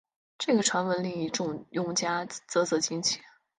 [0.39, 3.19] 这个传闻令一众用家啧啧称奇！